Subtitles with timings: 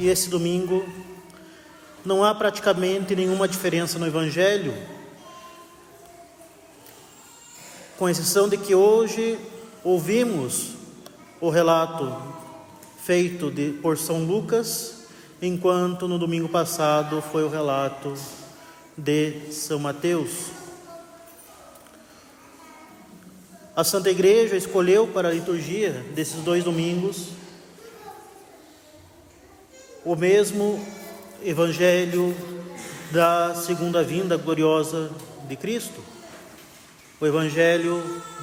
[0.00, 0.88] e esse domingo,
[2.02, 4.72] não há praticamente nenhuma diferença no Evangelho,
[7.98, 9.38] com exceção de que hoje
[9.84, 10.68] ouvimos
[11.38, 12.16] o relato
[13.02, 15.04] feito de, por São Lucas,
[15.42, 18.14] enquanto no domingo passado foi o relato
[18.96, 20.46] de São Mateus.
[23.76, 27.38] A Santa Igreja escolheu para a liturgia desses dois domingos
[30.04, 30.80] o mesmo
[31.42, 32.34] Evangelho
[33.10, 35.10] da segunda vinda gloriosa
[35.48, 36.00] de Cristo,
[37.20, 38.02] o Evangelho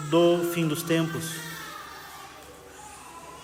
[0.10, 1.26] do fim dos tempos.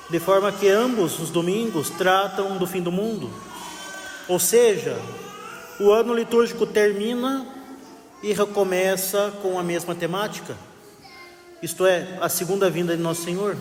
[0.10, 3.30] De forma que ambos os domingos tratam do fim do mundo,
[4.28, 5.00] ou seja,
[5.80, 7.46] o ano litúrgico termina
[8.22, 10.56] e recomeça com a mesma temática,
[11.62, 13.56] isto é, a segunda vinda de Nosso Senhor.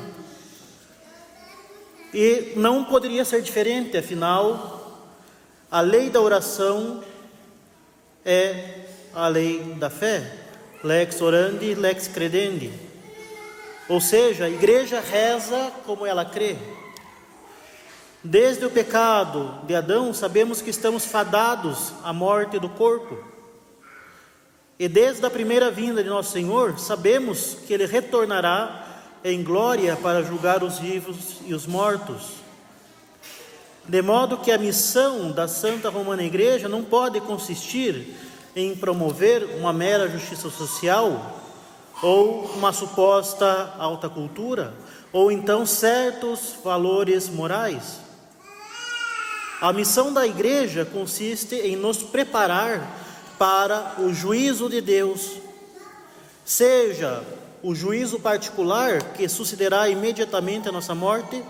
[2.12, 5.00] E não poderia ser diferente, afinal,
[5.70, 7.02] a lei da oração
[8.24, 10.30] é a lei da fé,
[10.84, 12.70] lex orandi, lex credendi.
[13.88, 16.56] Ou seja, a igreja reza como ela crê.
[18.22, 23.18] Desde o pecado de Adão, sabemos que estamos fadados à morte do corpo.
[24.78, 28.81] E desde a primeira vinda de nosso Senhor, sabemos que ele retornará
[29.24, 32.42] em glória para julgar os vivos e os mortos.
[33.86, 38.16] De modo que a missão da Santa Romana Igreja não pode consistir
[38.54, 41.40] em promover uma mera justiça social
[42.02, 44.74] ou uma suposta alta cultura,
[45.12, 48.00] ou então certos valores morais.
[49.60, 52.90] A missão da igreja consiste em nos preparar
[53.38, 55.36] para o juízo de Deus,
[56.44, 57.22] seja
[57.62, 61.42] o juízo particular que sucederá imediatamente a nossa morte,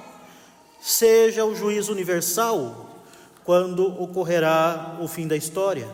[0.80, 2.90] seja o juízo universal,
[3.44, 5.88] quando ocorrerá o fim da história.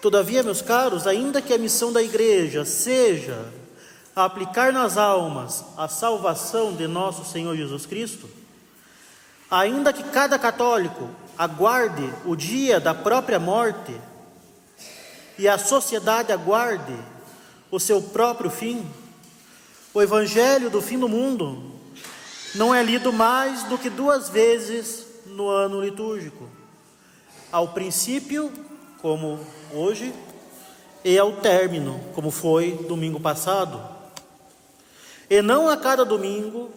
[0.00, 3.52] Todavia, meus caros, ainda que a missão da igreja seja
[4.14, 8.28] aplicar nas almas a salvação de nosso Senhor Jesus Cristo,
[9.50, 13.94] ainda que cada católico aguarde o dia da própria morte,
[15.40, 16.94] e a sociedade aguarde
[17.70, 18.86] o seu próprio fim,
[19.94, 21.72] o Evangelho do fim do mundo
[22.54, 26.46] não é lido mais do que duas vezes no ano litúrgico.
[27.50, 28.52] Ao princípio,
[29.00, 29.40] como
[29.72, 30.12] hoje,
[31.02, 33.80] e ao término, como foi domingo passado.
[35.30, 36.70] E não a cada domingo,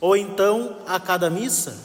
[0.00, 1.76] ou então a cada missa.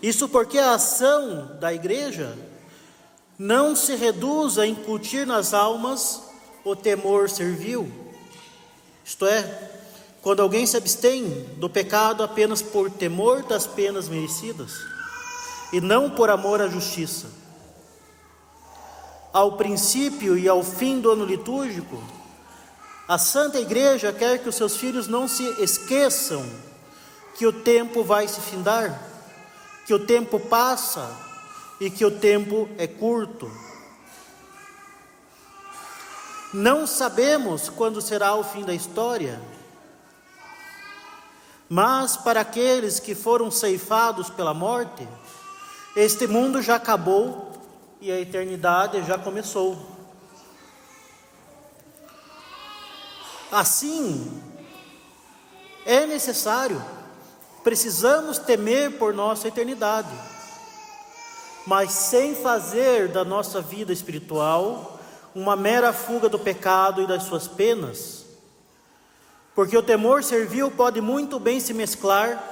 [0.00, 2.36] Isso porque a ação da igreja
[3.38, 6.22] não se reduz a incutir nas almas
[6.64, 7.90] o temor servil.
[9.04, 9.70] Isto é,
[10.22, 14.72] quando alguém se abstém do pecado apenas por temor das penas merecidas
[15.72, 17.26] e não por amor à justiça.
[19.32, 22.02] Ao princípio e ao fim do ano litúrgico,
[23.08, 26.48] a Santa Igreja quer que os seus filhos não se esqueçam
[27.36, 29.02] que o tempo vai se findar,
[29.84, 31.33] que o tempo passa
[31.80, 33.50] e que o tempo é curto.
[36.52, 39.40] Não sabemos quando será o fim da história,
[41.68, 45.08] mas para aqueles que foram ceifados pela morte,
[45.96, 47.52] este mundo já acabou
[48.00, 49.76] e a eternidade já começou.
[53.50, 54.42] Assim,
[55.84, 56.82] é necessário,
[57.64, 60.33] precisamos temer por nossa eternidade
[61.66, 65.00] mas sem fazer da nossa vida espiritual
[65.34, 68.24] uma mera fuga do pecado e das suas penas.
[69.54, 72.42] Porque o temor servil pode muito bem se mesclar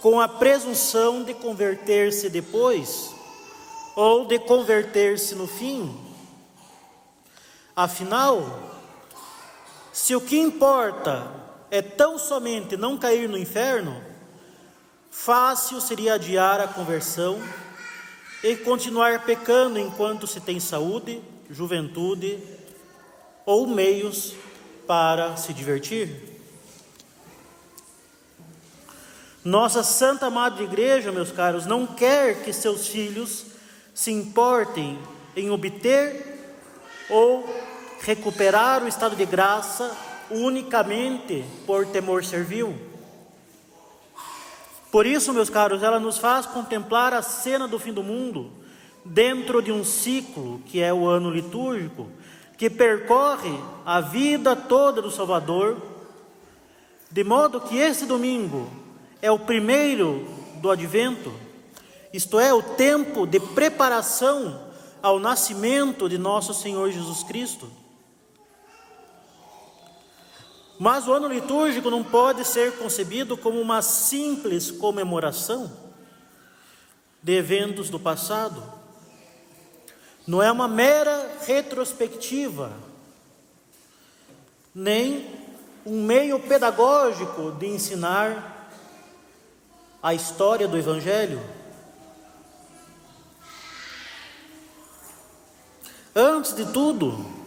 [0.00, 3.14] com a presunção de converter-se depois,
[3.94, 5.94] ou de converter-se no fim.
[7.76, 8.70] Afinal,
[9.92, 11.30] se o que importa
[11.70, 14.02] é tão somente não cair no inferno,
[15.10, 17.40] fácil seria adiar a conversão
[18.42, 21.20] e continuar pecando enquanto se tem saúde,
[21.50, 22.38] juventude
[23.44, 24.34] ou meios
[24.86, 26.30] para se divertir.
[29.44, 33.46] Nossa Santa Madre Igreja, meus caros, não quer que seus filhos
[33.94, 34.98] se importem
[35.34, 36.38] em obter
[37.08, 37.48] ou
[38.02, 39.96] recuperar o estado de graça
[40.30, 42.89] unicamente por temor servil.
[44.90, 48.50] Por isso, meus caros, ela nos faz contemplar a cena do fim do mundo
[49.04, 52.08] dentro de um ciclo que é o ano litúrgico,
[52.58, 55.76] que percorre a vida toda do Salvador,
[57.10, 58.70] De modo que esse domingo
[59.20, 60.28] é o primeiro
[60.60, 61.32] do advento,
[62.12, 64.60] isto é, o tempo de preparação
[65.02, 67.68] ao nascimento de nosso Senhor Jesus Cristo.
[70.80, 75.70] Mas o ano litúrgico não pode ser concebido como uma simples comemoração
[77.22, 78.62] de eventos do passado.
[80.26, 82.72] Não é uma mera retrospectiva,
[84.74, 85.28] nem
[85.84, 88.72] um meio pedagógico de ensinar
[90.02, 91.42] a história do Evangelho.
[96.16, 97.39] Antes de tudo,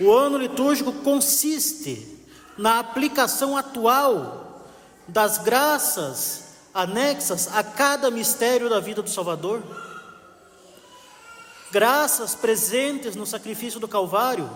[0.00, 2.18] o ano litúrgico consiste
[2.56, 4.64] na aplicação atual
[5.06, 9.62] das graças anexas a cada mistério da vida do Salvador.
[11.70, 14.48] Graças presentes no sacrifício do Calvário,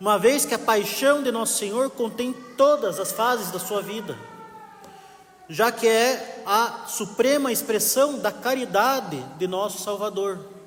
[0.00, 4.16] uma vez que a paixão de Nosso Senhor contém todas as fases da sua vida,
[5.48, 10.57] já que é a suprema expressão da caridade de nosso Salvador.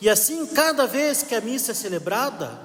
[0.00, 2.58] E assim, cada vez que a missa é celebrada,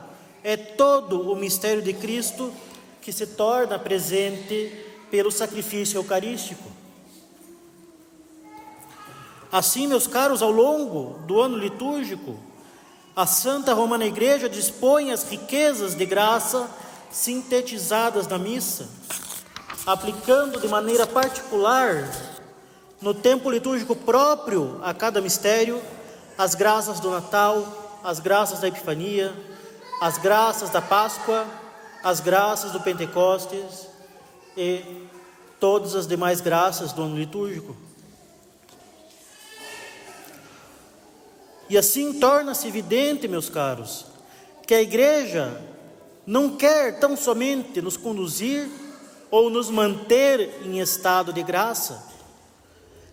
[0.44, 2.54] é todo o mistério de Cristo
[3.02, 4.72] que se torna presente
[5.12, 6.64] pelo sacrifício eucarístico.
[9.52, 12.40] Assim, meus caros, ao longo do ano litúrgico,
[13.16, 16.70] a Santa Romana Igreja dispõe as riquezas de graça
[17.10, 18.90] sintetizadas na missa,
[19.86, 22.10] aplicando de maneira particular,
[23.02, 25.82] no tempo litúrgico próprio a cada mistério,
[26.38, 29.34] as graças do Natal, as graças da Epifania,
[30.02, 31.46] as graças da Páscoa,
[32.04, 33.88] as graças do Pentecostes
[34.56, 35.08] e
[35.60, 37.76] todas as demais graças do ano litúrgico.
[41.70, 44.06] E assim torna-se evidente, meus caros,
[44.68, 45.60] que a igreja
[46.28, 48.70] não quer tão somente nos conduzir
[49.32, 52.04] ou nos manter em estado de graça,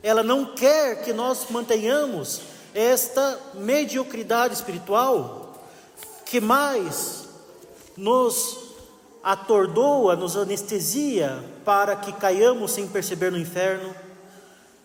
[0.02, 5.54] ela não quer que nós mantenhamos esta mediocridade espiritual
[6.24, 7.28] que mais
[7.96, 8.72] nos
[9.22, 13.94] atordoa, nos anestesia para que caiamos sem perceber no inferno,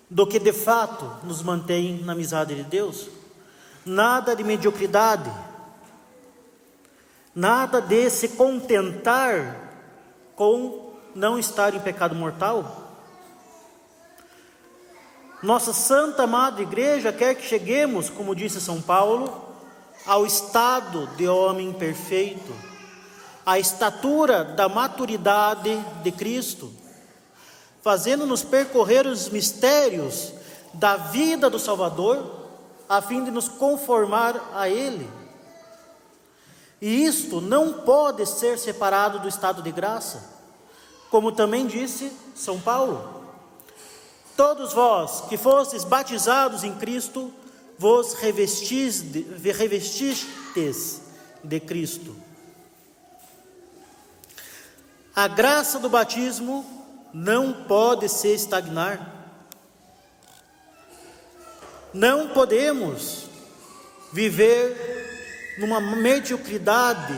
[0.09, 3.09] do que de fato nos mantém na amizade de Deus.
[3.85, 5.31] Nada de mediocridade,
[7.33, 9.67] nada de se contentar
[10.35, 12.86] com não estar em pecado mortal
[15.41, 19.45] nossa Santa Amada Igreja quer que cheguemos, como disse São Paulo,
[20.05, 22.53] ao estado de homem perfeito,
[23.45, 26.71] à estatura da maturidade de Cristo,
[27.83, 30.33] fazendo-nos percorrer os mistérios
[30.73, 32.35] da vida do Salvador,
[32.89, 35.07] a fim de nos conformar a Ele.
[36.81, 40.35] E isto não pode ser separado do estado de graça,
[41.11, 43.16] como também disse São Paulo.
[44.37, 47.33] Todos vós que fostes batizados em Cristo,
[47.75, 51.01] vos revestis de, revestistes
[51.43, 52.15] de Cristo.
[55.15, 56.63] A graça do batismo
[57.11, 59.15] não pode se estagnar.
[61.91, 63.25] Não podemos
[64.13, 67.15] viver numa mediocridade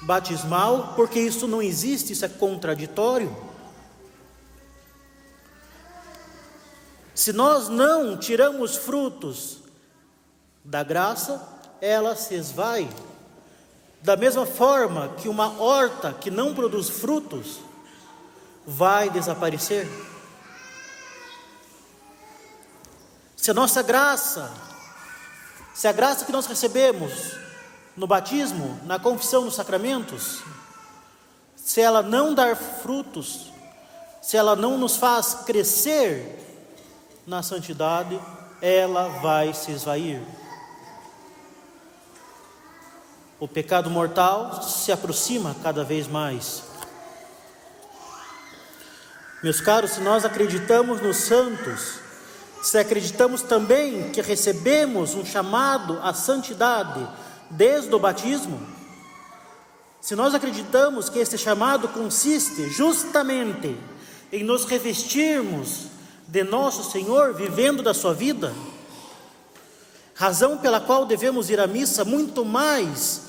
[0.00, 3.50] batismal, porque isso não existe, isso é contraditório.
[7.20, 9.58] Se nós não tiramos frutos
[10.64, 11.46] da graça,
[11.78, 12.88] ela se esvai.
[14.00, 17.58] Da mesma forma que uma horta que não produz frutos
[18.66, 19.86] vai desaparecer.
[23.36, 24.50] Se a nossa graça,
[25.74, 27.36] se a graça que nós recebemos
[27.94, 30.40] no batismo, na confissão, nos sacramentos,
[31.54, 33.52] se ela não dar frutos,
[34.22, 36.46] se ela não nos faz crescer
[37.26, 38.20] na santidade,
[38.60, 40.20] ela vai se esvair.
[43.38, 46.62] O pecado mortal se aproxima cada vez mais.
[49.42, 51.98] Meus caros, se nós acreditamos nos santos,
[52.62, 57.08] se acreditamos também que recebemos um chamado à santidade
[57.50, 58.60] desde o batismo,
[60.00, 63.76] se nós acreditamos que esse chamado consiste justamente
[64.30, 65.86] em nos revestirmos
[66.30, 68.54] de nosso Senhor vivendo da sua vida,
[70.14, 73.22] razão pela qual devemos ir à missa muito mais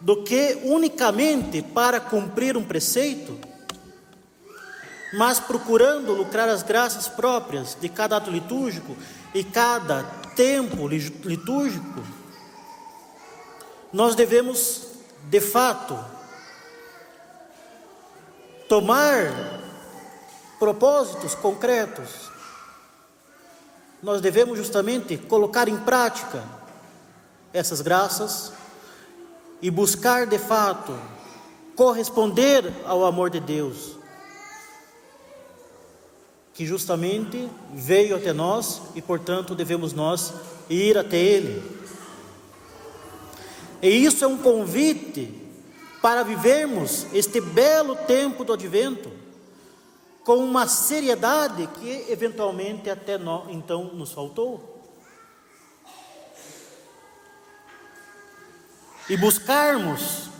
[0.00, 3.38] do que unicamente para cumprir um preceito,
[5.12, 8.96] mas procurando lucrar as graças próprias de cada ato litúrgico
[9.34, 10.02] e cada
[10.34, 12.02] tempo litúrgico,
[13.92, 14.90] nós devemos
[15.28, 15.98] de fato,
[18.68, 19.59] tomar
[20.60, 22.30] propósitos concretos,
[24.02, 26.44] nós devemos justamente colocar em prática
[27.50, 28.52] essas graças
[29.62, 30.94] e buscar de fato
[31.74, 33.96] corresponder ao amor de Deus,
[36.52, 40.34] que justamente veio até nós e, portanto, devemos nós
[40.68, 41.80] ir até Ele.
[43.80, 45.34] E isso é um convite
[46.02, 49.19] para vivermos este belo tempo do advento
[50.30, 53.18] com uma seriedade que eventualmente até
[53.48, 54.80] então nos faltou.
[59.08, 60.30] E buscarmos,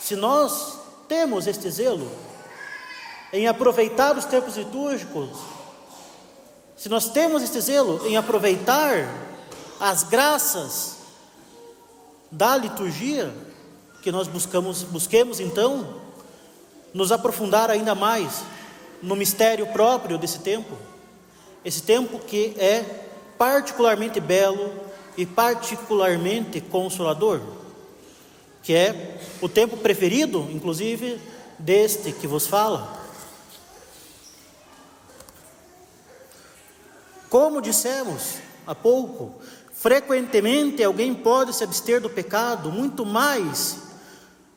[0.00, 2.10] se nós temos este zelo
[3.30, 5.28] em aproveitar os tempos litúrgicos,
[6.74, 8.94] se nós temos este zelo em aproveitar
[9.78, 10.96] as graças
[12.32, 13.30] da liturgia,
[14.00, 15.96] que nós buscamos, busquemos então
[16.94, 18.42] nos aprofundar ainda mais
[19.02, 20.76] no mistério próprio desse tempo,
[21.64, 22.84] esse tempo que é
[23.36, 24.72] particularmente belo
[25.16, 27.40] e particularmente consolador,
[28.62, 31.20] que é o tempo preferido, inclusive,
[31.58, 32.98] deste que vos fala.
[37.28, 38.36] Como dissemos
[38.66, 39.34] há pouco,
[39.72, 43.78] frequentemente alguém pode se abster do pecado muito mais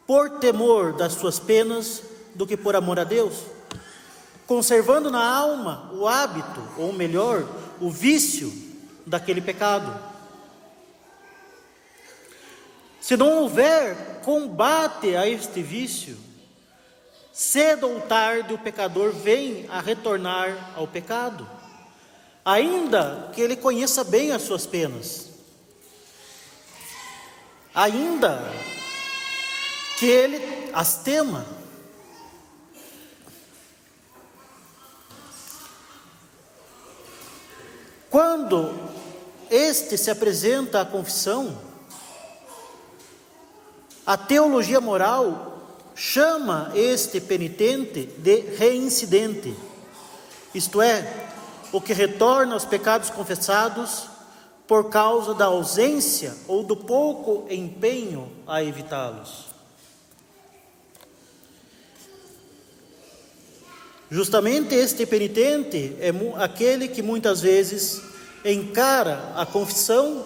[0.07, 2.01] por temor das suas penas
[2.33, 3.35] do que por amor a Deus
[4.51, 7.47] conservando na alma o hábito, ou melhor,
[7.79, 8.51] o vício
[9.05, 9.97] daquele pecado.
[12.99, 16.17] Se não houver combate a este vício,
[17.31, 21.49] cedo ou tarde o pecador vem a retornar ao pecado,
[22.43, 25.29] ainda que ele conheça bem as suas penas,
[27.73, 28.51] ainda
[29.97, 31.60] que ele as tema.
[38.11, 38.73] Quando
[39.49, 41.57] este se apresenta à confissão,
[44.05, 49.55] a teologia moral chama este penitente de reincidente,
[50.53, 51.29] isto é,
[51.71, 54.09] o que retorna aos pecados confessados
[54.67, 59.50] por causa da ausência ou do pouco empenho a evitá-los.
[64.13, 66.11] Justamente este penitente é
[66.43, 68.01] aquele que muitas vezes
[68.43, 70.25] encara a confissão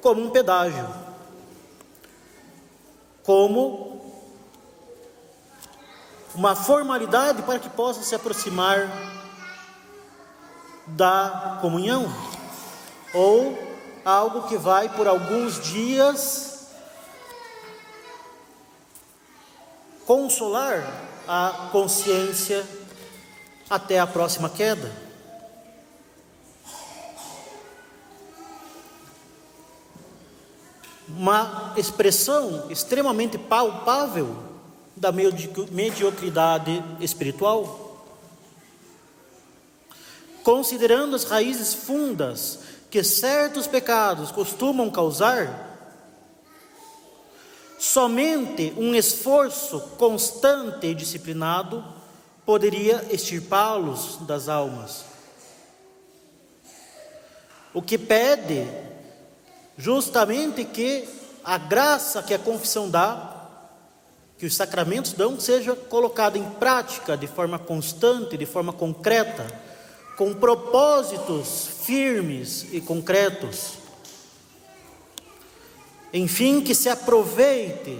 [0.00, 0.84] como um pedágio,
[3.22, 4.04] como
[6.34, 8.90] uma formalidade para que possa se aproximar
[10.88, 12.12] da comunhão,
[13.14, 13.56] ou
[14.04, 16.66] algo que vai por alguns dias
[20.04, 20.84] consolar
[21.28, 22.79] a consciência
[23.70, 24.90] até a próxima queda.
[31.08, 34.36] Uma expressão extremamente palpável
[34.96, 38.04] da mediocridade espiritual.
[40.42, 42.58] Considerando as raízes fundas
[42.90, 45.68] que certos pecados costumam causar,
[47.78, 51.99] somente um esforço constante e disciplinado
[52.50, 55.04] poderia extirpá-los das almas.
[57.72, 58.66] O que pede
[59.78, 61.08] justamente que
[61.44, 63.46] a graça que a confissão dá,
[64.36, 69.46] que os sacramentos dão, seja colocada em prática de forma constante, de forma concreta,
[70.16, 73.74] com propósitos firmes e concretos.
[76.12, 77.96] Enfim, que se aproveite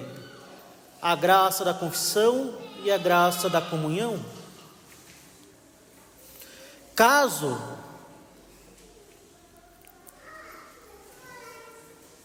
[1.00, 2.52] a graça da confissão
[2.82, 4.18] e a graça da comunhão.
[7.00, 7.58] Caso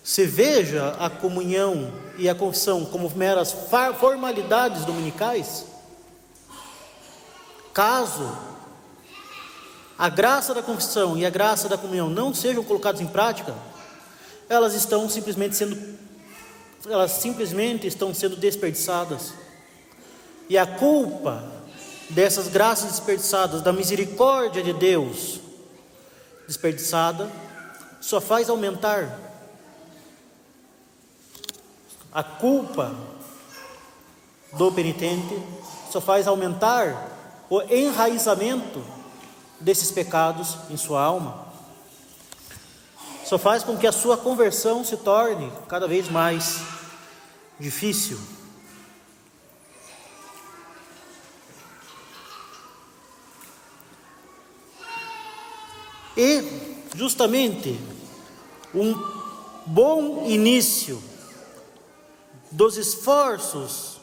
[0.03, 3.55] se veja a comunhão e a confissão como meras
[3.97, 5.65] formalidades dominicais,
[7.73, 8.37] caso
[9.97, 13.55] a graça da confissão e a graça da comunhão não sejam colocadas em prática,
[14.49, 15.97] elas estão simplesmente sendo
[16.85, 19.33] elas simplesmente estão sendo desperdiçadas.
[20.49, 21.54] E a culpa
[22.09, 25.39] dessas graças desperdiçadas, da misericórdia de Deus
[26.47, 27.29] desperdiçada,
[27.99, 29.19] só faz aumentar
[32.13, 32.95] a culpa
[34.53, 35.41] do penitente,
[35.91, 37.11] só faz aumentar
[37.49, 38.83] o enraizamento
[39.59, 41.45] desses pecados em sua alma,
[43.25, 46.61] só faz com que a sua conversão se torne cada vez mais
[47.59, 48.19] difícil.
[56.17, 56.41] E,
[56.95, 57.77] justamente,
[58.73, 58.93] um
[59.65, 61.01] bom início
[62.51, 63.97] dos esforços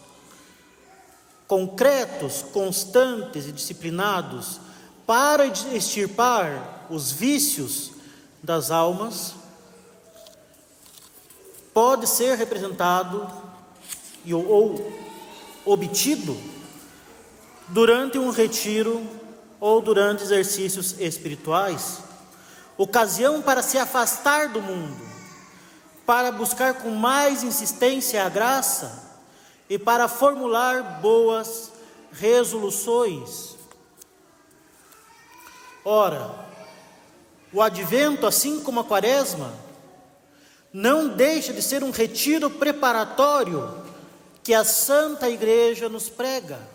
[1.47, 4.61] concretos, constantes e disciplinados
[5.07, 7.93] para extirpar os vícios
[8.43, 9.35] das almas,
[11.73, 13.31] pode ser representado
[14.31, 14.93] ou
[15.65, 16.37] obtido
[17.69, 19.03] durante um retiro
[19.63, 21.99] ou durante exercícios espirituais,
[22.77, 25.01] ocasião para se afastar do mundo,
[26.05, 29.21] para buscar com mais insistência a graça
[29.71, 31.71] e para formular boas
[32.11, 33.55] resoluções.
[35.85, 36.35] Ora,
[37.53, 39.55] o advento, assim como a quaresma,
[40.73, 43.81] não deixa de ser um retiro preparatório
[44.43, 46.72] que a Santa Igreja nos prega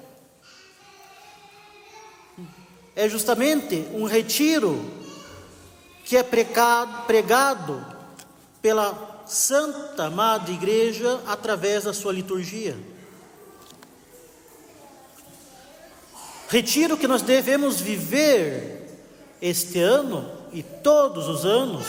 [2.97, 4.83] é justamente um retiro
[6.03, 7.85] que é pregado,
[8.59, 12.75] pela Santa Amada Igreja através da sua liturgia.
[16.49, 18.99] Retiro que nós devemos viver
[19.39, 21.85] este ano e todos os anos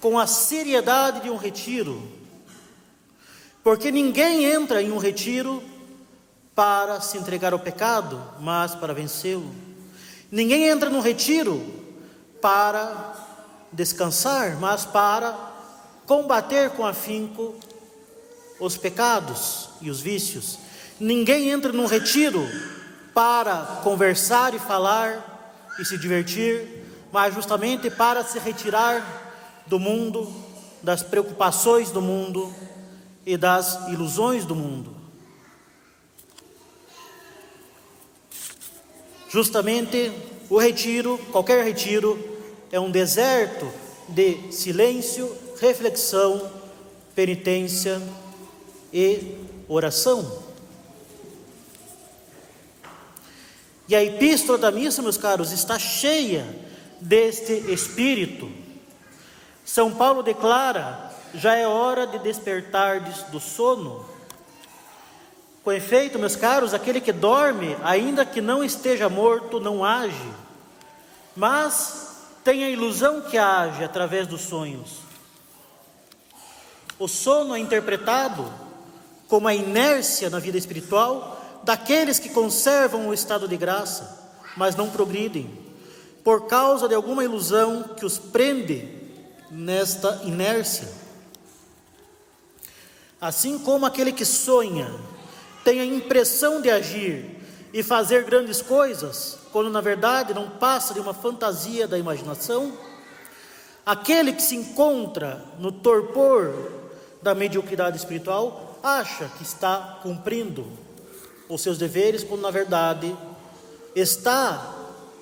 [0.00, 2.02] com a seriedade de um retiro,
[3.62, 5.62] porque ninguém entra em um retiro
[6.54, 9.63] para se entregar ao pecado, mas para vencê-lo.
[10.34, 11.64] Ninguém entra no retiro
[12.40, 13.14] para
[13.70, 15.32] descansar, mas para
[16.06, 17.54] combater com afinco
[18.58, 20.58] os pecados e os vícios.
[20.98, 22.44] Ninguém entra num retiro
[23.14, 30.34] para conversar e falar e se divertir, mas justamente para se retirar do mundo,
[30.82, 32.52] das preocupações do mundo
[33.24, 34.93] e das ilusões do mundo.
[39.34, 40.12] Justamente
[40.48, 42.16] o retiro, qualquer retiro,
[42.70, 43.68] é um deserto
[44.08, 45.28] de silêncio,
[45.60, 46.48] reflexão,
[47.16, 48.00] penitência
[48.92, 49.34] e
[49.66, 50.40] oração.
[53.88, 56.46] E a epístola da missa, meus caros, está cheia
[57.00, 58.48] deste espírito.
[59.64, 63.00] São Paulo declara: já é hora de despertar
[63.32, 64.13] do sono
[65.64, 70.30] com efeito, meus caros, aquele que dorme, ainda que não esteja morto, não age,
[71.34, 74.98] mas tem a ilusão que age através dos sonhos.
[76.98, 78.52] O sono é interpretado
[79.26, 84.22] como a inércia na vida espiritual daqueles que conservam o estado de graça,
[84.58, 85.50] mas não progridem,
[86.22, 88.86] por causa de alguma ilusão que os prende
[89.50, 90.92] nesta inércia.
[93.18, 95.13] Assim como aquele que sonha
[95.64, 97.40] tem a impressão de agir
[97.72, 102.72] e fazer grandes coisas, quando na verdade não passa de uma fantasia da imaginação,
[103.84, 106.54] aquele que se encontra no torpor
[107.22, 110.66] da mediocridade espiritual acha que está cumprindo
[111.48, 113.16] os seus deveres, quando na verdade
[113.94, 114.74] está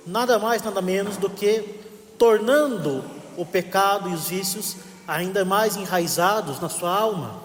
[0.07, 1.81] nada mais, nada menos do que
[2.19, 3.05] tornando
[3.37, 4.77] o pecado e os vícios
[5.07, 7.41] ainda mais enraizados na sua alma.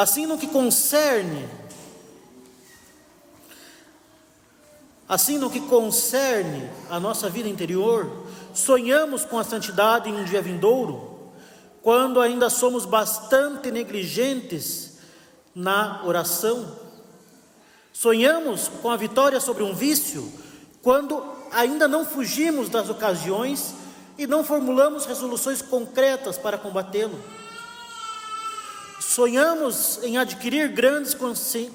[0.00, 1.46] Assim no que concerne
[5.06, 10.40] Assim no que concerne a nossa vida interior, sonhamos com a santidade em um dia
[10.40, 11.32] vindouro,
[11.82, 14.98] quando ainda somos bastante negligentes
[15.52, 16.76] na oração.
[17.92, 20.32] Sonhamos com a vitória sobre um vício,
[20.80, 23.74] quando ainda não fugimos das ocasiões
[24.16, 27.18] e não formulamos resoluções concretas para combatê-lo.
[29.10, 31.16] Sonhamos em adquirir grandes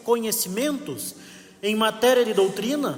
[0.06, 1.16] conhecimentos
[1.62, 2.98] em matéria de doutrina,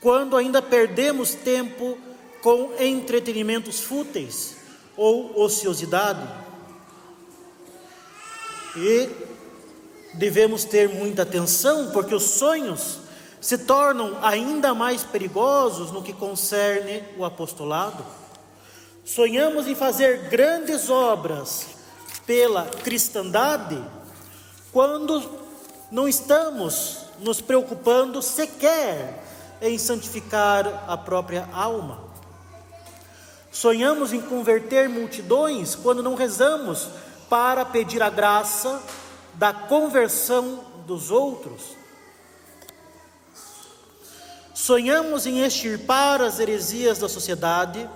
[0.00, 1.98] quando ainda perdemos tempo
[2.40, 4.56] com entretenimentos fúteis
[4.96, 6.26] ou ociosidade.
[8.74, 9.10] E
[10.14, 13.00] devemos ter muita atenção, porque os sonhos
[13.38, 18.02] se tornam ainda mais perigosos no que concerne o apostolado.
[19.04, 21.73] Sonhamos em fazer grandes obras
[22.26, 23.82] pela cristandade
[24.72, 25.22] quando
[25.90, 29.22] não estamos nos preocupando sequer
[29.60, 32.02] em santificar a própria alma.
[33.52, 36.88] Sonhamos em converter multidões quando não rezamos
[37.28, 38.82] para pedir a graça
[39.34, 41.62] da conversão dos outros.
[44.52, 47.88] Sonhamos em extirpar as heresias da sociedade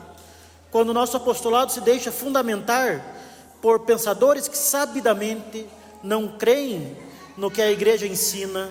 [0.71, 3.18] quando nosso apostolado se deixa fundamentar
[3.61, 5.67] por pensadores que sabidamente
[6.03, 6.97] não creem
[7.37, 8.71] no que a igreja ensina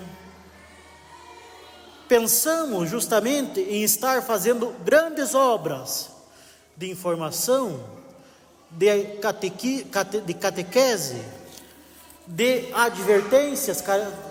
[2.07, 6.09] pensamos justamente em estar fazendo grandes obras
[6.75, 7.83] de informação,
[8.71, 11.21] de, catequi, cate, de catequese,
[12.25, 13.83] de advertências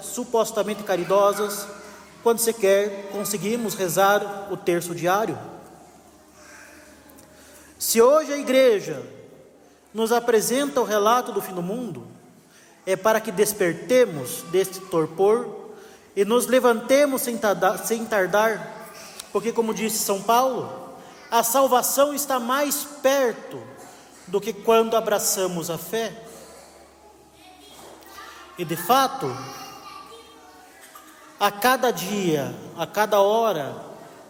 [0.03, 1.67] supostamente caridosas,
[2.23, 5.39] quando sequer conseguimos rezar o terço diário.
[7.79, 9.03] Se hoje a igreja
[9.97, 12.07] nos apresenta o relato do fim do mundo,
[12.85, 15.71] é para que despertemos deste torpor
[16.15, 18.91] e nos levantemos sem tardar, sem tardar,
[19.33, 20.99] porque, como disse São Paulo,
[21.31, 23.59] a salvação está mais perto
[24.27, 26.13] do que quando abraçamos a fé.
[28.59, 29.35] E de fato,
[31.41, 33.75] a cada dia, a cada hora,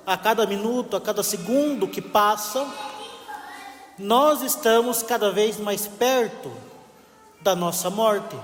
[0.06, 2.64] a cada minuto, a cada segundo que passa,
[3.98, 6.52] nós estamos cada vez mais perto
[7.40, 8.36] da nossa morte.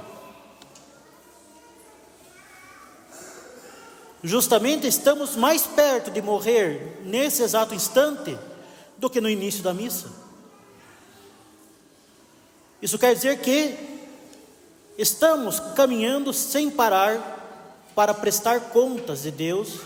[4.23, 8.38] Justamente estamos mais perto de morrer nesse exato instante
[8.97, 10.11] do que no início da missa.
[12.81, 13.77] Isso quer dizer que
[14.97, 17.41] estamos caminhando sem parar
[17.95, 19.81] para prestar contas de Deus,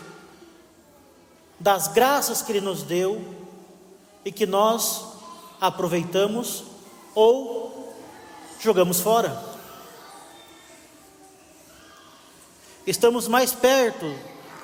[1.58, 3.24] das graças que Ele nos deu
[4.24, 5.15] e que nós
[5.66, 6.64] aproveitamos
[7.14, 7.94] ou
[8.60, 9.56] jogamos fora.
[12.86, 14.06] estamos mais perto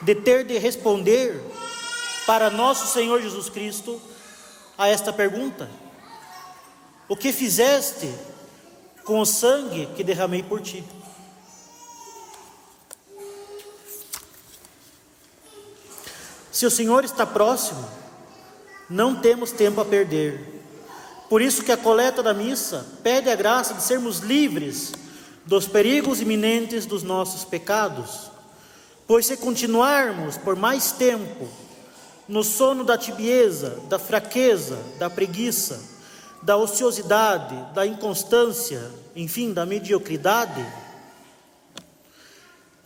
[0.00, 1.42] de ter de responder
[2.24, 4.00] para nosso Senhor Jesus Cristo
[4.78, 5.68] a esta pergunta:
[7.08, 8.12] O que fizeste
[9.04, 10.84] com o sangue que derramei por ti?
[16.52, 17.88] Se o Senhor está próximo,
[18.88, 20.51] não temos tempo a perder.
[21.32, 24.92] Por isso que a coleta da missa pede a graça de sermos livres
[25.46, 28.30] dos perigos iminentes dos nossos pecados.
[29.06, 31.48] Pois se continuarmos por mais tempo
[32.28, 35.82] no sono da tibieza, da fraqueza, da preguiça,
[36.42, 40.62] da ociosidade, da inconstância, enfim, da mediocridade,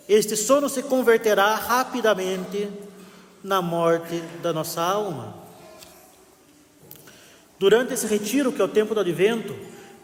[0.09, 2.71] este sono se converterá rapidamente
[3.43, 5.46] na morte da nossa alma.
[7.59, 9.55] Durante esse retiro, que é o tempo do advento,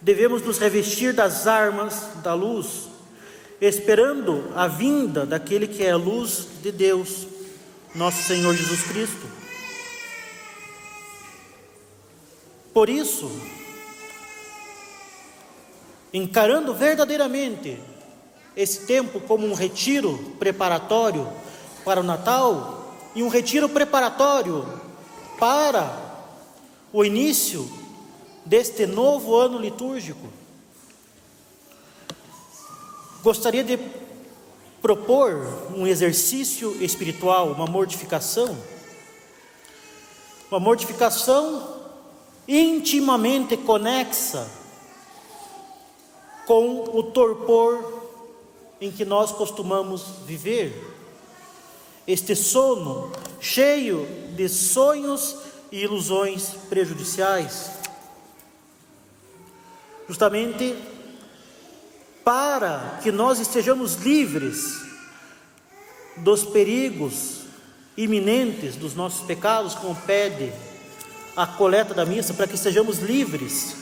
[0.00, 2.88] devemos nos revestir das armas da luz,
[3.60, 7.26] esperando a vinda daquele que é a luz de Deus,
[7.94, 9.26] nosso Senhor Jesus Cristo.
[12.72, 13.30] Por isso,
[16.12, 17.78] encarando verdadeiramente
[18.56, 21.28] esse tempo como um retiro preparatório
[21.84, 24.66] para o Natal e um retiro preparatório
[25.38, 26.01] para
[26.92, 27.68] o início
[28.44, 30.28] deste novo ano litúrgico,
[33.22, 33.78] gostaria de
[34.82, 38.58] propor um exercício espiritual, uma mortificação,
[40.50, 41.80] uma mortificação
[42.46, 44.50] intimamente conexa
[46.46, 48.02] com o torpor
[48.80, 50.92] em que nós costumamos viver.
[52.04, 54.04] Este sono cheio
[54.36, 57.70] de sonhos e ilusões prejudiciais.
[60.06, 60.76] Justamente
[62.22, 64.82] para que nós estejamos livres
[66.18, 67.40] dos perigos
[67.96, 70.52] iminentes dos nossos pecados, como pede
[71.34, 73.74] a coleta da missa, para que estejamos livres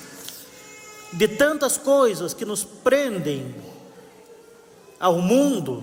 [1.13, 3.53] de tantas coisas que nos prendem
[4.99, 5.83] ao mundo,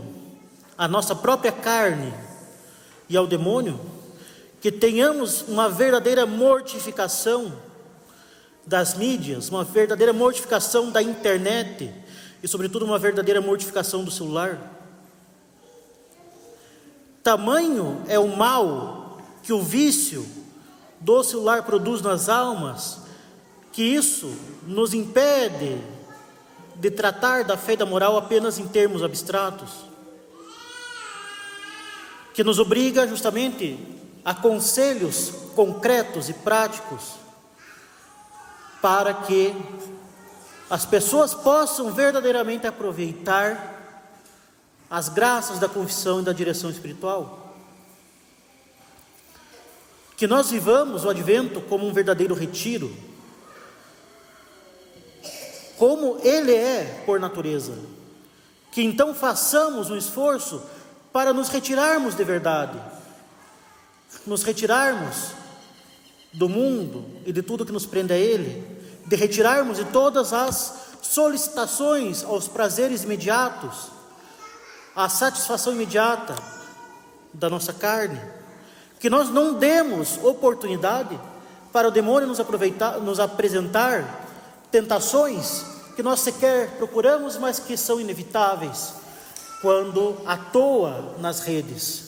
[0.77, 2.13] à nossa própria carne
[3.09, 3.96] e ao demônio,
[4.67, 7.53] que tenhamos uma verdadeira mortificação
[8.65, 11.89] das mídias, uma verdadeira mortificação da internet
[12.43, 14.59] e, sobretudo, uma verdadeira mortificação do celular.
[17.23, 20.27] Tamanho é o mal que o vício
[20.99, 22.99] do celular produz nas almas,
[23.71, 24.29] que isso
[24.63, 25.81] nos impede
[26.75, 29.69] de tratar da fé e da moral apenas em termos abstratos,
[32.33, 33.95] que nos obriga justamente
[34.27, 37.13] a conselhos concretos e práticos
[38.81, 39.55] para que
[40.69, 44.03] as pessoas possam verdadeiramente aproveitar
[44.89, 47.55] as graças da confissão e da direção espiritual.
[50.17, 52.93] Que nós vivamos o advento como um verdadeiro retiro,
[55.77, 57.75] como ele é por natureza.
[58.73, 60.61] Que então façamos um esforço
[61.13, 62.77] para nos retirarmos de verdade,
[64.25, 65.31] nos retirarmos
[66.33, 68.65] do mundo e de tudo que nos prende a Ele,
[69.05, 73.91] de retirarmos de todas as solicitações aos prazeres imediatos,
[74.95, 76.35] à satisfação imediata,
[77.33, 78.19] da nossa carne,
[78.99, 81.19] que nós não demos oportunidade
[81.71, 84.25] para o demônio nos, aproveitar, nos apresentar
[84.71, 85.63] tentações
[85.95, 88.93] que nós sequer procuramos, mas que são inevitáveis
[89.61, 92.06] quando atoa nas redes.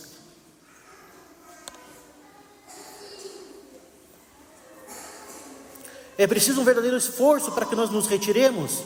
[6.20, 8.84] É preciso um verdadeiro esforço para que nós nos retiremos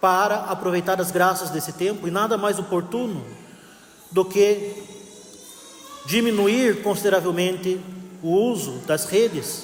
[0.00, 3.24] para aproveitar as graças desse tempo e nada mais oportuno
[4.10, 4.82] do que
[6.06, 7.80] diminuir consideravelmente
[8.20, 9.62] o uso das redes,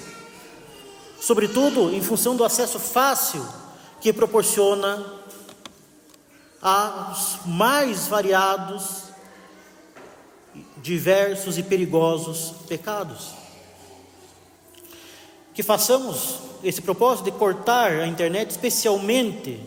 [1.21, 3.45] sobretudo em função do acesso fácil
[4.01, 5.05] que proporciona
[6.63, 9.07] aos mais variados,
[10.77, 13.43] diversos e perigosos pecados.
[15.55, 19.61] Que façamos esse propósito de cortar a internet, especialmente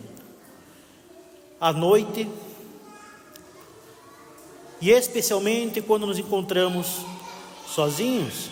[1.60, 2.28] à noite,
[4.80, 7.00] e especialmente quando nos encontramos
[7.66, 8.50] sozinhos.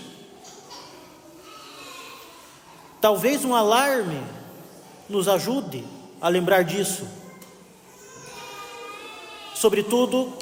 [3.00, 4.22] Talvez um alarme
[5.08, 5.84] nos ajude
[6.20, 7.06] a lembrar disso.
[9.54, 10.32] Sobretudo,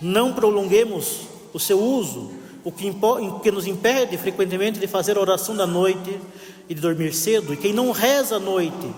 [0.00, 1.20] não prolonguemos
[1.52, 2.32] o seu uso,
[2.64, 2.90] o que,
[3.42, 6.18] que nos impede frequentemente de fazer a oração da noite
[6.68, 7.52] e de dormir cedo.
[7.52, 8.90] E quem não reza à noite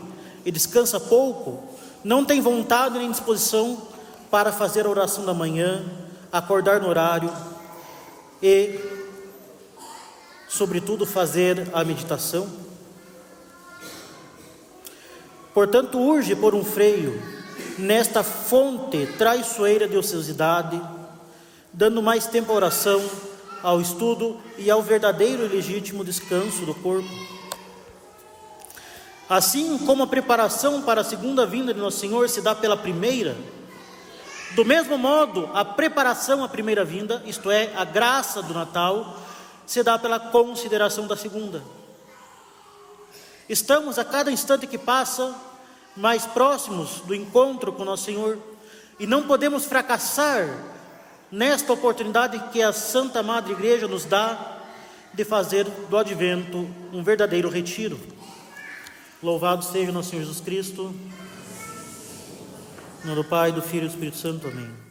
[0.44, 1.64] e descansa pouco,
[2.04, 3.82] não tem vontade nem disposição
[4.30, 5.84] para fazer a oração da manhã,
[6.32, 7.32] acordar no horário
[8.40, 8.78] e,
[10.48, 12.46] sobretudo, fazer a meditação.
[15.52, 17.20] Portanto, urge por um freio
[17.78, 20.80] nesta fonte traiçoeira de ociosidade,
[21.72, 23.02] dando mais tempo à oração,
[23.66, 27.08] ao estudo e ao verdadeiro e legítimo descanso do corpo.
[29.28, 33.36] Assim como a preparação para a segunda vinda de Nosso Senhor se dá pela primeira,
[34.54, 39.18] do mesmo modo, a preparação à primeira vinda, isto é, a graça do Natal,
[39.66, 41.60] se dá pela consideração da segunda.
[43.48, 45.34] Estamos a cada instante que passa
[45.96, 48.38] mais próximos do encontro com Nosso Senhor
[48.96, 50.75] e não podemos fracassar
[51.30, 54.58] nesta oportunidade que a Santa Madre Igreja nos dá
[55.12, 57.98] de fazer do advento um verdadeiro retiro.
[59.22, 60.94] Louvado seja nosso Senhor Jesus Cristo.
[63.02, 64.46] Em nome do Pai, do Filho e do Espírito Santo.
[64.46, 64.85] Amém.